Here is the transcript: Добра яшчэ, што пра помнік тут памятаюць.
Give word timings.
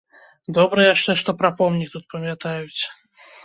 Добра 0.57 0.85
яшчэ, 0.93 1.11
што 1.21 1.37
пра 1.43 1.53
помнік 1.61 1.95
тут 1.99 2.11
памятаюць. 2.17 2.81